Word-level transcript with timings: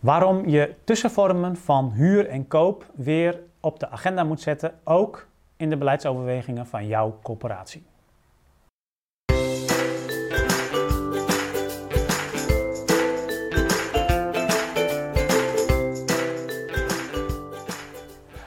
waarom 0.00 0.48
je 0.48 0.74
tussenvormen 0.84 1.56
van 1.56 1.92
huur 1.92 2.28
en 2.28 2.48
koop 2.48 2.84
weer 2.94 3.40
op 3.60 3.80
de 3.80 3.88
agenda 3.88 4.24
moet 4.24 4.40
zetten, 4.40 4.72
ook 4.84 5.26
in 5.56 5.70
de 5.70 5.76
beleidsoverwegingen 5.76 6.66
van 6.66 6.86
jouw 6.86 7.18
corporatie. 7.22 7.88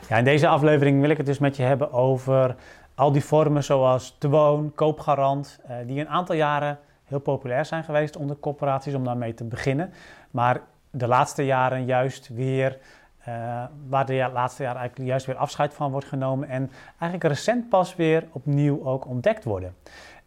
Ja, 0.09 0.17
in 0.17 0.23
deze 0.23 0.47
aflevering 0.47 1.01
wil 1.01 1.09
ik 1.09 1.17
het 1.17 1.25
dus 1.25 1.39
met 1.39 1.55
je 1.55 1.63
hebben 1.63 1.91
over 1.91 2.55
al 2.95 3.11
die 3.11 3.23
vormen 3.23 3.63
zoals 3.63 4.15
te 4.17 4.29
woon, 4.29 4.71
koopgarant, 4.75 5.59
eh, 5.67 5.75
die 5.85 5.99
een 5.99 6.09
aantal 6.09 6.35
jaren 6.35 6.79
heel 7.04 7.20
populair 7.20 7.65
zijn 7.65 7.83
geweest 7.83 8.15
onder 8.15 8.35
corporaties 8.39 8.93
om 8.93 9.04
daarmee 9.04 9.33
te 9.33 9.43
beginnen. 9.43 9.93
Maar 10.31 10.61
de 10.96 11.07
laatste 11.07 11.46
jaren 11.46 11.86
juist 11.86 12.28
weer, 12.28 12.78
uh, 13.27 13.63
waar 13.88 14.05
de 14.05 14.30
laatste 14.34 14.63
jaren 14.63 14.80
eigenlijk 14.80 15.09
juist 15.09 15.26
weer 15.26 15.36
afscheid 15.36 15.73
van 15.73 15.91
wordt 15.91 16.08
genomen 16.08 16.50
en 16.50 16.72
eigenlijk 17.00 17.23
recent 17.23 17.70
pas 17.70 17.95
weer 17.95 18.27
opnieuw 18.31 18.86
ook 18.86 19.08
ontdekt 19.08 19.44
worden. 19.44 19.76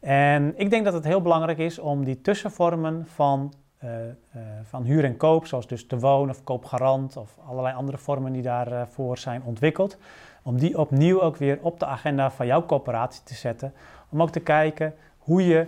En 0.01 0.55
ik 0.57 0.71
denk 0.71 0.85
dat 0.85 0.95
het 0.95 1.05
heel 1.05 1.21
belangrijk 1.21 1.59
is 1.59 1.79
om 1.79 2.05
die 2.05 2.21
tussenvormen 2.21 3.07
van, 3.07 3.53
uh, 3.85 3.91
uh, 3.91 4.43
van 4.63 4.83
huur 4.83 5.05
en 5.05 5.17
koop, 5.17 5.47
zoals 5.47 5.67
dus 5.67 5.87
te 5.87 5.99
woon 5.99 6.31
of 6.31 6.45
koopgarant 6.45 7.17
of 7.17 7.39
allerlei 7.49 7.75
andere 7.75 7.99
vormen 7.99 8.33
die 8.33 8.43
daarvoor 8.43 9.19
zijn 9.19 9.43
ontwikkeld, 9.43 9.99
om 10.43 10.59
die 10.59 10.79
opnieuw 10.79 11.21
ook 11.21 11.37
weer 11.37 11.59
op 11.63 11.81
de 11.81 11.87
agenda 11.87 12.31
van 12.31 12.47
jouw 12.47 12.67
corporatie 12.67 13.23
te 13.23 13.35
zetten. 13.35 13.73
Om 14.09 14.23
ook 14.23 14.31
te 14.31 14.41
kijken 14.41 14.95
hoe 15.19 15.47
je 15.47 15.67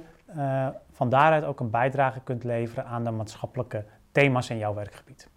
van 0.91 1.09
daaruit 1.09 1.45
ook 1.45 1.61
een 1.61 1.71
bijdrage 1.71 2.21
kunt 2.21 2.45
leveren 2.45 2.87
aan 2.87 3.05
de 3.05 3.11
maatschappelijke 3.11 3.85
thema's 4.13 4.51
in 4.51 4.59
jouw 4.59 4.75
werkgebied. 4.75 5.29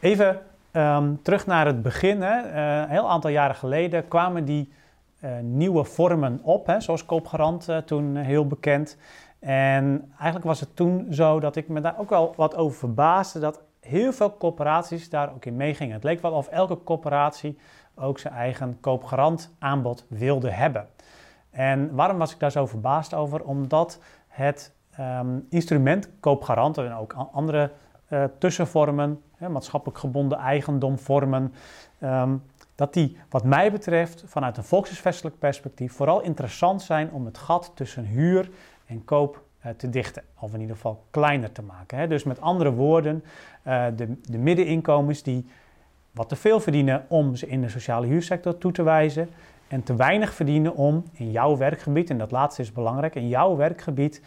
Even 0.00 0.38
um, 0.72 1.22
terug 1.22 1.46
naar 1.46 1.66
het 1.66 1.82
begin. 1.82 2.22
Hè. 2.22 2.38
Uh, 2.38 2.80
een 2.80 2.88
heel 2.88 3.10
aantal 3.10 3.30
jaren 3.30 3.56
geleden 3.56 4.08
kwamen 4.08 4.44
die 4.44 4.72
uh, 5.24 5.30
nieuwe 5.42 5.84
vormen 5.84 6.40
op, 6.42 6.66
hè, 6.66 6.80
zoals 6.80 7.04
koopgarant 7.04 7.68
uh, 7.68 7.76
toen 7.76 8.16
heel 8.16 8.46
bekend. 8.46 8.96
En 9.38 10.12
eigenlijk 10.16 10.44
was 10.44 10.60
het 10.60 10.76
toen 10.76 11.06
zo 11.10 11.40
dat 11.40 11.56
ik 11.56 11.68
me 11.68 11.80
daar 11.80 11.98
ook 11.98 12.10
wel 12.10 12.34
wat 12.36 12.56
over 12.56 12.78
verbaasde 12.78 13.38
dat 13.38 13.62
heel 13.80 14.12
veel 14.12 14.36
corporaties 14.36 15.10
daar 15.10 15.32
ook 15.34 15.44
in 15.44 15.56
meegingen. 15.56 15.94
Het 15.94 16.04
leek 16.04 16.22
wel 16.22 16.32
of 16.32 16.48
elke 16.48 16.82
corporatie 16.82 17.58
ook 17.94 18.18
zijn 18.18 18.34
eigen 18.34 18.80
koopgarant 18.80 19.54
aanbod 19.58 20.06
wilde 20.08 20.50
hebben. 20.50 20.86
En 21.50 21.94
waarom 21.94 22.18
was 22.18 22.32
ik 22.32 22.38
daar 22.38 22.50
zo 22.50 22.66
verbaasd 22.66 23.14
over? 23.14 23.44
Omdat 23.44 23.98
het 24.28 24.74
um, 25.00 25.46
instrument 25.50 26.10
koopgarant 26.20 26.78
en 26.78 26.92
ook 26.92 27.12
andere 27.32 27.70
uh, 28.10 28.24
tussenvormen, 28.38 29.20
hè, 29.36 29.48
maatschappelijk 29.48 29.98
gebonden 29.98 30.38
eigendomvormen, 30.38 31.54
um, 32.02 32.42
dat 32.74 32.94
die 32.94 33.16
wat 33.28 33.44
mij 33.44 33.72
betreft 33.72 34.24
vanuit 34.26 34.56
een 34.56 34.64
volkshuisvestelijk 34.64 35.38
perspectief 35.38 35.92
vooral 35.92 36.20
interessant 36.20 36.82
zijn 36.82 37.12
om 37.12 37.24
het 37.24 37.38
gat 37.38 37.72
tussen 37.74 38.04
huur 38.04 38.50
en 38.86 39.04
koop 39.04 39.42
uh, 39.66 39.72
te 39.72 39.88
dichten, 39.90 40.22
of 40.38 40.54
in 40.54 40.60
ieder 40.60 40.76
geval 40.76 41.04
kleiner 41.10 41.52
te 41.52 41.62
maken. 41.62 41.98
Hè. 41.98 42.06
Dus 42.06 42.24
met 42.24 42.40
andere 42.40 42.72
woorden, 42.72 43.24
uh, 43.66 43.86
de, 43.96 44.20
de 44.22 44.38
middeninkomens 44.38 45.22
die 45.22 45.46
wat 46.10 46.28
te 46.28 46.36
veel 46.36 46.60
verdienen 46.60 47.04
om 47.08 47.36
ze 47.36 47.46
in 47.46 47.60
de 47.60 47.68
sociale 47.68 48.06
huursector 48.06 48.58
toe 48.58 48.72
te 48.72 48.82
wijzen 48.82 49.28
en 49.68 49.82
te 49.82 49.96
weinig 49.96 50.34
verdienen 50.34 50.74
om 50.74 51.04
in 51.12 51.30
jouw 51.30 51.56
werkgebied, 51.56 52.10
en 52.10 52.18
dat 52.18 52.30
laatste 52.30 52.62
is 52.62 52.72
belangrijk, 52.72 53.14
in 53.14 53.28
jouw 53.28 53.56
werkgebied 53.56 54.22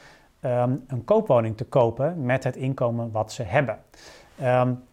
um, 0.45 0.83
een 0.87 1.05
koopwoning 1.05 1.57
te 1.57 1.65
kopen 1.65 2.25
met 2.25 2.43
het 2.43 2.55
inkomen 2.55 3.11
wat 3.11 3.31
ze 3.31 3.43
hebben. 3.43 3.77
Um, 4.41 4.83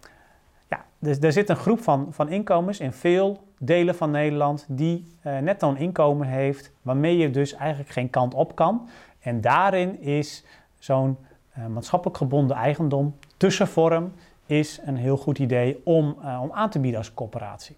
ja, 0.69 0.85
dus 0.99 1.19
er 1.19 1.33
zit 1.33 1.49
een 1.49 1.57
groep 1.57 1.81
van, 1.83 2.07
van 2.11 2.29
inkomens 2.29 2.81
in 2.81 2.93
veel 2.93 3.43
delen 3.59 3.95
van 3.95 4.11
Nederland 4.11 4.67
die 4.69 5.17
uh, 5.27 5.39
net 5.39 5.63
een 5.63 5.77
inkomen 5.77 6.27
heeft 6.27 6.73
waarmee 6.83 7.17
je 7.17 7.31
dus 7.31 7.55
eigenlijk 7.55 7.91
geen 7.91 8.11
kant 8.11 8.35
op 8.35 8.55
kan. 8.55 8.89
En 9.21 9.41
daarin 9.41 10.01
is 10.01 10.45
zo'n 10.79 11.17
uh, 11.59 11.67
maatschappelijk 11.67 12.19
gebonden 12.19 12.57
eigendom 12.57 13.17
tussenvorm 13.37 14.13
is 14.47 14.81
een 14.85 14.97
heel 14.97 15.17
goed 15.17 15.39
idee 15.39 15.81
om, 15.85 16.17
uh, 16.25 16.43
om 16.43 16.53
aan 16.53 16.71
te 16.71 16.79
bieden 16.79 16.99
als 16.99 17.15
coöperatie. 17.15 17.77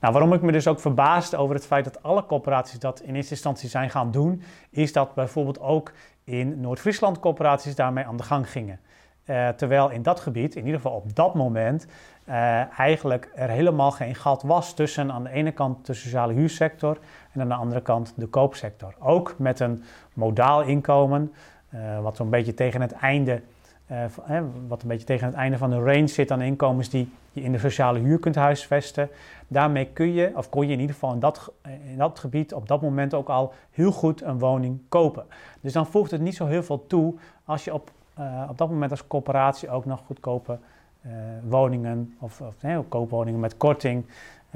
Nou, 0.00 0.12
waarom 0.12 0.32
ik 0.32 0.42
me 0.42 0.52
dus 0.52 0.66
ook 0.66 0.80
verbaasd 0.80 1.34
over 1.34 1.54
het 1.54 1.66
feit 1.66 1.84
dat 1.84 2.02
alle 2.02 2.26
corporaties 2.26 2.78
dat 2.78 3.00
in 3.00 3.14
eerste 3.14 3.32
instantie 3.32 3.68
zijn 3.68 3.90
gaan 3.90 4.10
doen, 4.10 4.42
is 4.70 4.92
dat 4.92 5.14
bijvoorbeeld 5.14 5.60
ook 5.60 5.92
in 6.26 6.60
Noord-Friesland 6.60 7.18
corporaties 7.18 7.74
daarmee 7.74 8.04
aan 8.04 8.16
de 8.16 8.22
gang 8.22 8.50
gingen. 8.50 8.80
Uh, 9.24 9.48
terwijl 9.48 9.90
in 9.90 10.02
dat 10.02 10.20
gebied, 10.20 10.56
in 10.56 10.64
ieder 10.64 10.80
geval 10.80 10.96
op 10.96 11.14
dat 11.14 11.34
moment, 11.34 11.86
uh, 12.28 12.78
eigenlijk 12.78 13.30
er 13.34 13.48
helemaal 13.48 13.90
geen 13.90 14.14
gat 14.14 14.42
was 14.42 14.74
tussen 14.74 15.12
aan 15.12 15.22
de 15.22 15.30
ene 15.30 15.52
kant 15.52 15.86
de 15.86 15.94
sociale 15.94 16.32
huursector 16.32 16.98
en 17.32 17.40
aan 17.40 17.48
de 17.48 17.54
andere 17.54 17.80
kant 17.80 18.12
de 18.16 18.26
koopsector. 18.26 18.94
Ook 18.98 19.34
met 19.38 19.60
een 19.60 19.82
modaal 20.14 20.62
inkomen, 20.62 21.32
uh, 21.74 22.00
wat 22.00 22.16
zo'n 22.16 22.30
beetje 22.30 22.54
tegen 22.54 22.80
het 22.80 22.92
einde 22.92 23.42
uh, 23.90 24.40
wat 24.68 24.82
een 24.82 24.88
beetje 24.88 25.06
tegen 25.06 25.26
het 25.26 25.34
einde 25.34 25.58
van 25.58 25.70
de 25.70 25.76
range 25.78 26.06
zit 26.06 26.30
aan 26.30 26.42
inkomens 26.42 26.88
die 26.88 27.12
je 27.32 27.42
in 27.42 27.52
de 27.52 27.58
sociale 27.58 27.98
huur 27.98 28.18
kunt 28.18 28.34
huisvesten. 28.34 29.08
Daarmee 29.48 29.86
kun 29.86 30.12
je, 30.12 30.32
of 30.34 30.48
kon 30.48 30.66
je 30.66 30.72
in 30.72 30.80
ieder 30.80 30.94
geval 30.94 31.12
in 31.12 31.20
dat, 31.20 31.52
in 31.62 31.96
dat 31.96 32.18
gebied 32.18 32.54
op 32.54 32.68
dat 32.68 32.82
moment 32.82 33.14
ook 33.14 33.28
al 33.28 33.52
heel 33.70 33.92
goed 33.92 34.22
een 34.22 34.38
woning 34.38 34.80
kopen. 34.88 35.24
Dus 35.60 35.72
dan 35.72 35.86
voegt 35.86 36.10
het 36.10 36.20
niet 36.20 36.36
zo 36.36 36.46
heel 36.46 36.62
veel 36.62 36.86
toe 36.86 37.14
als 37.44 37.64
je 37.64 37.74
op, 37.74 37.90
uh, 38.18 38.46
op 38.50 38.58
dat 38.58 38.70
moment 38.70 38.90
als 38.90 39.06
corporatie 39.06 39.70
ook 39.70 39.84
nog 39.84 40.02
goedkope 40.06 40.58
uh, 41.06 41.12
woningen 41.48 42.16
of, 42.18 42.40
of 42.40 42.62
nee, 42.62 42.82
koopwoningen 42.82 43.40
met 43.40 43.56
korting 43.56 44.06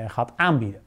gaat 0.06 0.32
aanbieden. 0.36 0.80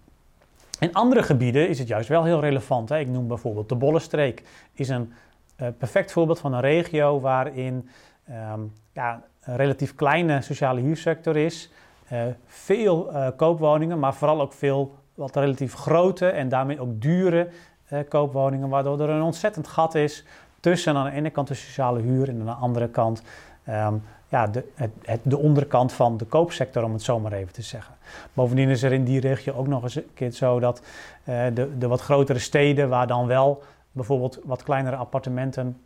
In 0.80 0.94
andere 0.94 1.24
gebieden 1.24 1.70
is 1.70 1.80
het 1.80 1.88
juist 1.88 2.10
wel 2.10 2.24
heel 2.24 2.40
relevant. 2.40 2.90
Hè? 2.90 3.00
Ik 3.00 3.08
noem 3.08 3.28
bijvoorbeeld 3.28 3.70
de 3.70 3.76
Bollenstreek. 3.76 4.44
Is 4.74 4.90
een 4.90 5.14
perfect 5.56 6.12
voorbeeld 6.12 6.40
van 6.40 6.54
een 6.54 6.62
regio 6.62 7.20
waarin 7.20 7.90
um, 8.30 8.74
ja, 8.94 9.24
een 9.44 9.56
relatief 9.56 9.96
kleine 9.96 10.42
sociale 10.42 10.82
huursector 10.82 11.38
is. 11.38 11.72
Uh, 12.12 12.22
veel 12.46 13.14
uh, 13.14 13.28
koopwoningen, 13.36 14.00
maar 14.00 14.14
vooral 14.14 14.42
ook 14.42 14.54
veel 14.54 14.96
wat 15.14 15.36
relatief 15.36 15.74
grote 15.74 16.28
en 16.28 16.50
daarmee 16.50 16.80
ook 16.80 17.02
dure 17.02 17.48
uh, 17.94 18.00
koopwoningen, 18.10 18.70
waardoor 18.70 19.00
er 19.00 19.10
een 19.10 19.22
ontzettend 19.22 19.68
gat 19.68 19.96
is 19.96 20.26
tussen 20.60 20.96
aan 20.96 21.06
de 21.06 21.12
ene 21.12 21.30
kant 21.30 21.48
de 21.48 21.54
sociale 21.54 22.02
huur 22.02 22.30
en 22.30 22.40
aan 22.40 22.46
de 22.46 22.52
andere 22.52 22.90
kant 22.90 23.24
um, 23.70 24.04
ja, 24.28 24.48
de, 24.48 24.64
het, 24.76 25.20
de 25.24 25.38
onderkant 25.38 25.94
van 25.94 26.18
de 26.18 26.26
koopsector, 26.26 26.84
om 26.84 26.94
het 26.94 27.02
zo 27.02 27.20
maar 27.20 27.34
even 27.34 27.54
te 27.54 27.62
zeggen. 27.62 27.96
Bovendien 28.34 28.70
is 28.70 28.84
er 28.84 28.92
in 28.92 29.04
die 29.04 29.20
regio 29.20 29.54
ook 29.54 29.68
nog 29.68 29.84
eens 29.84 29.96
een 29.96 30.14
keer 30.14 30.32
zo 30.32 30.60
dat 30.60 30.82
de, 31.24 31.78
de 31.78 31.88
wat 31.88 32.02
grotere 32.02 32.40
steden, 32.40 32.90
waar 32.90 33.08
dan 33.08 33.28
wel 33.28 33.64
bijvoorbeeld 33.92 34.40
wat 34.44 34.64
kleinere 34.64 34.96
appartementen 34.96 35.78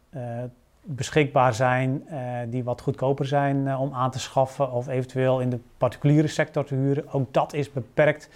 beschikbaar 0.90 1.54
zijn 1.54 2.04
uh, 2.12 2.20
die 2.48 2.64
wat 2.64 2.82
goedkoper 2.82 3.26
zijn 3.26 3.66
uh, 3.66 3.82
om 3.82 3.94
aan 3.94 4.12
te 4.12 4.20
schaffen 4.20 4.72
of 4.72 4.88
eventueel 4.88 5.40
in 5.40 5.50
de 5.50 5.60
particuliere 5.78 6.28
sector 6.28 6.66
te 6.66 6.76
huren. 6.76 7.14
Ook 7.14 7.34
dat 7.34 7.54
is 7.54 7.72
beperkt 7.72 8.30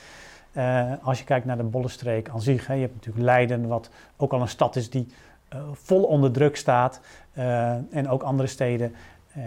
uh, 0.54 0.92
als 1.02 1.20
je 1.20 1.24
kijkt 1.24 1.46
naar 1.46 1.58
de 1.58 1.64
Bollenstreek 1.64 2.30
aan 2.30 2.42
zich. 2.42 2.68
Hè. 2.68 2.74
Je 2.74 2.82
hebt 2.82 2.94
natuurlijk 2.94 3.26
Leiden, 3.26 3.68
wat 3.68 3.90
ook 4.18 4.34
al 4.34 4.42
een 4.42 4.48
stad 4.48 4.76
is 4.76 4.90
die 4.90 5.08
vol 5.72 6.04
onder 6.04 6.32
druk 6.32 6.56
staat. 6.56 7.02
en 7.92 8.10
ook 8.10 8.24
andere 8.24 8.48
steden 8.48 8.96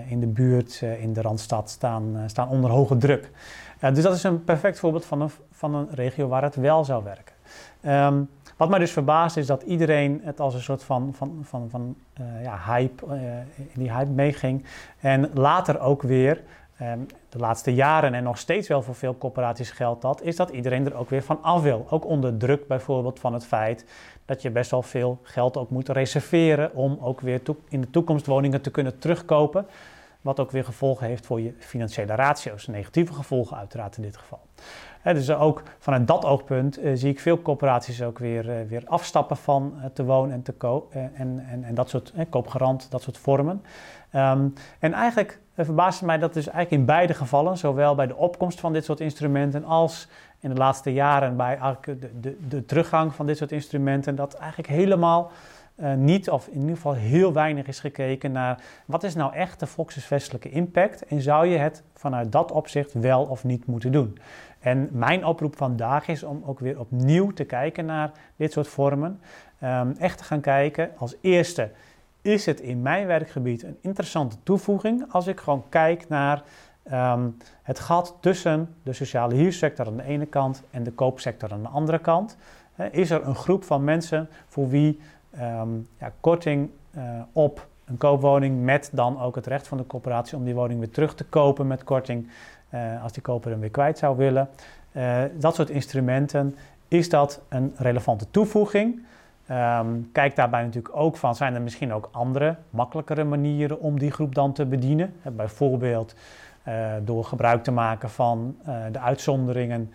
in 0.09 0.21
de 0.21 0.27
buurt, 0.27 0.81
in 1.01 1.13
de 1.13 1.23
Randstad, 1.23 1.71
staan, 1.71 2.23
staan 2.27 2.49
onder 2.49 2.71
hoge 2.71 2.97
druk. 2.97 3.31
dus 3.81 4.03
dat 4.03 4.15
is 4.15 4.23
een 4.23 4.45
perfect 4.45 4.79
voorbeeld 4.79 5.05
van 5.05 5.21
een, 5.21 5.31
van 5.51 5.75
een 5.75 5.89
regio 5.91 6.29
waar 6.29 6.43
het 6.43 6.55
wel 6.55 6.85
zou 6.85 7.05
werken. 7.05 7.34
Um, 7.87 8.29
wat 8.57 8.69
mij 8.69 8.79
dus 8.79 8.93
verbaast 8.93 9.37
is 9.37 9.47
dat 9.47 9.63
iedereen 9.63 10.21
het 10.25 10.41
als 10.41 10.55
een 10.55 10.61
soort 10.61 10.83
van, 10.85 11.15
van, 11.17 11.39
van, 11.43 11.71
van 11.71 11.97
uh, 12.21 12.43
ja, 12.43 12.59
hype, 12.67 13.07
uh, 13.07 13.15
in 13.57 13.81
die 13.81 13.93
hype 13.93 14.11
meeging. 14.11 14.65
En 15.01 15.31
later 15.35 15.81
ook 15.81 16.03
weer, 16.03 16.43
um, 16.83 17.07
de 17.29 17.39
laatste 17.39 17.75
jaren 17.75 18.15
en 18.15 18.23
nog 18.23 18.39
steeds 18.39 18.69
wel 18.69 18.83
voor 18.83 18.95
veel 18.95 19.19
corporaties 19.19 19.71
geldt 19.71 20.03
dat, 20.03 20.23
is 20.23 20.37
dat 20.37 20.51
iedereen 20.51 20.87
er 20.87 20.95
ook 20.95 21.11
weer 21.11 21.23
van 21.23 21.43
af 21.43 21.63
wil. 21.63 21.87
Ook 21.91 22.07
onder 22.07 22.37
druk 22.37 22.67
bijvoorbeeld 22.67 23.21
van 23.21 23.33
het 23.33 23.47
feit 23.47 23.85
dat 24.25 24.43
je 24.43 24.51
best 24.51 24.71
wel 24.71 24.83
veel 24.83 25.19
geld 25.23 25.57
ook 25.57 25.71
moet 25.71 25.89
reserveren 25.89 26.75
om 26.75 26.99
ook 27.01 27.21
weer 27.21 27.41
in 27.69 27.81
de 27.81 27.91
toekomst 27.91 28.27
woningen 28.27 28.61
te 28.61 28.71
kunnen 28.71 28.99
terugkopen. 28.99 29.67
Wat 30.25 30.41
ook 30.41 30.51
weer 30.51 30.65
gevolgen 30.65 31.07
heeft 31.07 31.27
voor 31.27 31.41
je 31.41 31.55
financiële 31.59 32.15
ratio's. 32.15 32.67
Negatieve 32.67 33.13
gevolgen 33.13 33.57
uiteraard 33.57 33.97
in 33.97 34.03
dit 34.03 34.17
geval. 34.17 34.41
Dus 35.03 35.31
ook 35.31 35.63
vanuit 35.79 36.07
dat 36.07 36.25
oogpunt 36.25 36.79
uh, 36.79 36.91
zie 36.95 37.11
ik 37.11 37.21
veel 37.21 37.43
corporaties 37.43 38.03
ook 38.03 38.19
weer, 38.19 38.49
uh, 38.49 38.69
weer 38.69 38.83
afstappen 38.87 39.37
van 39.37 39.75
uh, 39.77 39.85
te 39.93 40.05
wonen 40.05 40.35
en 40.35 40.43
te 40.43 40.53
koop 40.53 40.93
en, 40.93 41.45
en, 41.49 41.65
en 41.65 41.75
dat 41.75 41.89
soort 41.89 42.13
koopgarant, 42.31 42.91
dat 42.91 43.03
soort 43.03 43.19
vormen. 43.19 43.63
Um, 44.15 44.53
en 44.79 44.93
eigenlijk 44.93 45.41
verbaast 45.57 46.03
mij 46.03 46.19
dat 46.19 46.35
dus 46.35 46.47
eigenlijk 46.49 46.81
in 46.81 46.87
beide 46.87 47.15
gevallen, 47.15 47.57
zowel 47.57 47.95
bij 47.95 48.07
de 48.07 48.17
opkomst 48.17 48.61
van 48.61 48.73
dit 48.73 48.85
soort 48.85 49.01
instrumenten 49.01 49.65
als 49.65 50.09
in 50.41 50.51
de 50.51 50.57
laatste 50.57 50.93
jaren 50.93 51.37
bij 51.37 51.59
de, 51.85 52.21
de, 52.21 52.37
de 52.49 52.65
teruggang 52.65 53.15
van 53.15 53.27
dit 53.27 53.37
soort 53.37 53.53
instrumenten, 53.53 54.17
dat 54.17 54.35
eigenlijk 54.35 54.69
helemaal 54.69 55.31
uh, 55.77 55.95
niet, 55.95 56.31
of 56.31 56.47
in 56.47 56.61
ieder 56.61 56.77
geval 56.77 56.93
heel 56.93 57.33
weinig 57.33 57.67
is 57.67 57.81
gekeken 57.81 58.33
naar 58.33 58.63
wat 58.87 59.03
is 59.03 59.15
nou 59.15 59.35
echt 59.35 59.61
de 59.61 59.67
volkshuisvestelijke 59.67 60.51
impact 60.51 61.05
en 61.05 61.21
zou 61.21 61.47
je 61.47 61.59
het 61.59 61.83
vanuit 61.95 62.33
dat 62.33 62.53
opzicht 62.53 62.93
wel 62.93 63.25
of 63.25 63.45
niet 63.45 63.67
moeten 63.67 63.93
doen. 63.93 64.19
En 64.61 64.89
mijn 64.93 65.25
oproep 65.25 65.57
vandaag 65.57 66.09
is 66.09 66.23
om 66.23 66.43
ook 66.47 66.59
weer 66.59 66.81
opnieuw 66.81 67.31
te 67.31 67.45
kijken 67.45 67.87
naar 67.87 68.11
dit 68.37 68.53
soort 68.53 68.69
vormen. 68.69 69.21
Um, 69.63 69.95
echt 69.99 70.19
te 70.19 70.25
gaan 70.25 70.41
kijken 70.41 70.91
als 70.97 71.15
eerste, 71.21 71.71
is 72.23 72.47
het 72.47 72.61
in 72.61 72.83
mijn 72.83 73.07
werkgebied 73.07 73.63
een 73.63 73.79
interessante 73.81 74.37
toevoeging 74.43 75.05
als 75.13 75.27
ik 75.27 75.41
gewoon 75.41 75.65
kijk 75.69 76.09
naar 76.09 76.43
um, 76.93 77.37
het 77.63 77.79
gat 77.79 78.17
tussen 78.21 78.75
de 78.83 78.93
sociale 78.93 79.35
huursector 79.35 79.87
aan 79.87 79.97
de 79.97 80.03
ene 80.03 80.27
kant 80.27 80.63
en 80.71 80.83
de 80.83 80.93
koopsector 80.93 81.53
aan 81.53 81.63
de 81.63 81.69
andere 81.69 81.99
kant. 81.99 82.37
Is 82.91 83.11
er 83.11 83.27
een 83.27 83.35
groep 83.35 83.65
van 83.65 83.85
mensen 83.85 84.29
voor 84.47 84.69
wie 84.69 85.01
ja, 85.99 86.13
korting 86.21 86.71
uh, 86.97 87.03
op 87.33 87.67
een 87.85 87.97
koopwoning 87.97 88.63
met 88.63 88.91
dan 88.93 89.21
ook 89.21 89.35
het 89.35 89.47
recht 89.47 89.69
van 89.69 89.79
de 89.79 89.87
corporatie 89.87 90.37
om 90.37 90.45
die 90.45 90.55
woning 90.55 90.79
weer 90.79 90.91
terug 90.91 91.15
te 91.15 91.25
kopen 91.25 91.67
met 91.67 91.85
korting 91.85 92.29
uh, 92.75 93.03
als 93.03 93.13
die 93.13 93.23
koper 93.23 93.51
hem 93.51 93.61
weer 93.61 93.71
kwijt 93.71 93.99
zou 93.99 94.17
willen. 94.17 94.49
dat 95.39 95.55
soort 95.55 95.71
instrumenten, 95.71 96.57
is 96.89 97.09
dat 97.09 97.43
een 97.49 97.73
relevante 97.77 98.31
toevoeging? 98.31 99.03
Um, 99.51 100.09
kijk 100.13 100.37
daarbij 100.37 100.63
natuurlijk 100.63 100.97
ook 100.97 101.17
van, 101.17 101.35
zijn 101.35 101.55
er 101.55 101.63
misschien 101.63 101.93
ook 101.93 102.09
andere, 102.13 102.57
makkelijkere 102.71 103.25
manieren 103.25 103.81
om 103.81 103.99
die 103.99 104.11
groep 104.11 104.35
dan 104.35 104.53
te 104.53 104.67
bedienen? 104.67 105.15
bijvoorbeeld 105.33 106.15
door 107.03 107.25
gebruik 107.25 107.63
te 107.65 107.71
maken 107.71 108.11
van 108.11 108.57
de 108.93 108.99
uitzonderingen, 108.99 109.91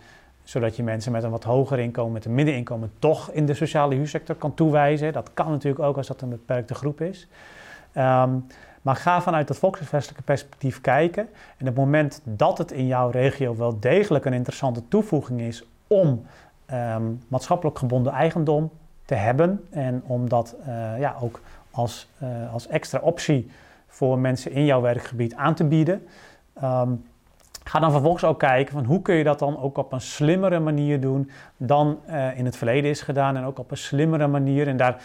zodat 0.50 0.76
je 0.76 0.82
mensen 0.82 1.12
met 1.12 1.22
een 1.22 1.30
wat 1.30 1.44
hoger 1.44 1.78
inkomen, 1.78 2.12
met 2.12 2.24
een 2.24 2.34
middeninkomen, 2.34 2.92
toch 2.98 3.30
in 3.30 3.46
de 3.46 3.54
sociale 3.54 3.94
huursector 3.94 4.34
kan 4.36 4.54
toewijzen. 4.54 5.12
Dat 5.12 5.30
kan 5.34 5.50
natuurlijk 5.50 5.84
ook 5.84 5.96
als 5.96 6.06
dat 6.06 6.20
een 6.20 6.28
beperkte 6.28 6.74
groep 6.74 7.00
is. 7.00 7.28
Um, 7.94 8.46
maar 8.82 8.96
ga 8.96 9.22
vanuit 9.22 9.48
dat 9.48 9.56
volkshuisvestelijke 9.56 10.24
perspectief 10.24 10.80
kijken. 10.80 11.22
En 11.56 11.60
op 11.60 11.66
het 11.66 11.74
moment 11.74 12.20
dat 12.24 12.58
het 12.58 12.72
in 12.72 12.86
jouw 12.86 13.10
regio 13.10 13.56
wel 13.56 13.80
degelijk 13.80 14.24
een 14.24 14.32
interessante 14.32 14.88
toevoeging 14.88 15.40
is 15.40 15.64
om 15.86 16.26
um, 16.72 17.22
maatschappelijk 17.28 17.78
gebonden 17.78 18.12
eigendom 18.12 18.70
te 19.04 19.14
hebben. 19.14 19.66
En 19.70 20.02
om 20.06 20.28
dat 20.28 20.56
uh, 20.60 20.98
ja, 20.98 21.16
ook 21.20 21.40
als, 21.70 22.08
uh, 22.22 22.52
als 22.52 22.66
extra 22.66 22.98
optie 22.98 23.50
voor 23.86 24.18
mensen 24.18 24.52
in 24.52 24.64
jouw 24.64 24.80
werkgebied 24.80 25.34
aan 25.34 25.54
te 25.54 25.64
bieden. 25.64 26.06
Um, 26.62 27.04
ga 27.70 27.78
dan 27.78 27.90
vervolgens 27.90 28.24
ook 28.24 28.38
kijken 28.38 28.72
van 28.72 28.84
hoe 28.84 29.02
kun 29.02 29.14
je 29.14 29.24
dat 29.24 29.38
dan 29.38 29.60
ook 29.60 29.76
op 29.76 29.92
een 29.92 30.00
slimmere 30.00 30.58
manier 30.58 31.00
doen 31.00 31.30
dan 31.56 32.00
uh, 32.08 32.38
in 32.38 32.44
het 32.44 32.56
verleden 32.56 32.90
is 32.90 33.00
gedaan. 33.00 33.36
En 33.36 33.44
ook 33.44 33.58
op 33.58 33.70
een 33.70 33.76
slimmere 33.76 34.26
manier. 34.26 34.68
En 34.68 34.76
daar 34.76 35.02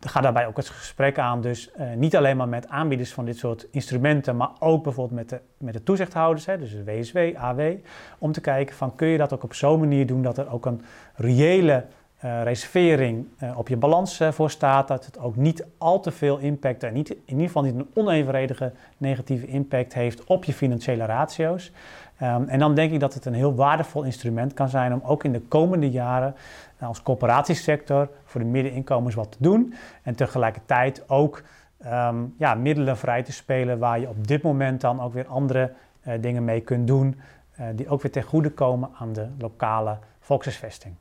ga 0.00 0.20
daarbij 0.20 0.46
ook 0.46 0.56
het 0.56 0.68
gesprek 0.68 1.18
aan. 1.18 1.40
Dus 1.40 1.70
uh, 1.80 1.92
niet 1.96 2.16
alleen 2.16 2.36
maar 2.36 2.48
met 2.48 2.68
aanbieders 2.68 3.12
van 3.12 3.24
dit 3.24 3.36
soort 3.36 3.66
instrumenten, 3.70 4.36
maar 4.36 4.50
ook 4.58 4.82
bijvoorbeeld 4.82 5.18
met 5.18 5.28
de, 5.28 5.40
met 5.56 5.74
de 5.74 5.82
toezichthouders, 5.82 6.46
hè, 6.46 6.58
dus 6.58 6.70
de 6.70 6.84
WSW, 6.84 7.18
AW, 7.36 7.60
om 8.18 8.32
te 8.32 8.40
kijken 8.40 8.76
van 8.76 8.94
kun 8.94 9.08
je 9.08 9.18
dat 9.18 9.32
ook 9.32 9.42
op 9.42 9.54
zo'n 9.54 9.80
manier 9.80 10.06
doen 10.06 10.22
dat 10.22 10.38
er 10.38 10.52
ook 10.52 10.66
een 10.66 10.82
reële 11.14 11.84
uh, 12.24 12.42
reservering 12.42 13.26
uh, 13.42 13.58
op 13.58 13.68
je 13.68 13.76
balans 13.76 14.20
uh, 14.20 14.32
voor 14.32 14.50
staat. 14.50 14.88
Dat 14.88 15.06
het 15.06 15.18
ook 15.18 15.36
niet 15.36 15.66
al 15.78 16.00
te 16.00 16.10
veel 16.10 16.38
impact 16.38 16.82
en 16.82 16.92
niet, 16.92 17.10
in 17.10 17.20
ieder 17.26 17.46
geval 17.46 17.62
niet 17.62 17.74
een 17.74 17.90
onevenredige 17.94 18.72
negatieve 18.96 19.46
impact 19.46 19.94
heeft 19.94 20.24
op 20.24 20.44
je 20.44 20.52
financiële 20.52 21.04
ratio's. 21.04 21.72
Um, 22.22 22.48
en 22.48 22.58
dan 22.58 22.74
denk 22.74 22.92
ik 22.92 23.00
dat 23.00 23.14
het 23.14 23.24
een 23.24 23.34
heel 23.34 23.54
waardevol 23.54 24.02
instrument 24.02 24.54
kan 24.54 24.68
zijn 24.68 24.92
om 24.92 25.00
ook 25.04 25.24
in 25.24 25.32
de 25.32 25.40
komende 25.40 25.90
jaren 25.90 26.34
als 26.80 27.02
corporatiesector 27.02 28.08
voor 28.24 28.40
de 28.40 28.46
middeninkomens 28.46 29.14
wat 29.14 29.32
te 29.32 29.38
doen. 29.40 29.74
En 30.02 30.14
tegelijkertijd 30.14 31.08
ook 31.08 31.42
um, 31.86 32.34
ja, 32.38 32.54
middelen 32.54 32.96
vrij 32.96 33.22
te 33.22 33.32
spelen 33.32 33.78
waar 33.78 34.00
je 34.00 34.08
op 34.08 34.26
dit 34.26 34.42
moment 34.42 34.80
dan 34.80 35.00
ook 35.00 35.12
weer 35.12 35.26
andere 35.26 35.72
dingen 36.20 36.44
mee 36.44 36.60
kunt 36.60 36.86
doen. 36.86 37.20
die 37.74 37.88
ook 37.88 38.02
weer 38.02 38.12
ten 38.12 38.22
goede 38.22 38.50
komen 38.50 38.90
aan 38.98 39.12
de 39.12 39.26
lokale 39.38 39.96
volkshuisvesting. 40.20 40.94